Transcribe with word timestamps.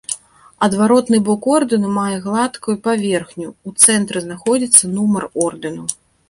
Адваротны 0.67 1.17
бок 1.27 1.43
ордэну 1.57 1.91
мае 1.97 2.15
гладкую 2.23 2.75
паверхню, 2.87 3.53
у 3.69 3.75
цэнтры 3.85 4.17
знаходзіцца 4.25 4.83
нумар 4.97 5.29
ордэну. 5.47 5.85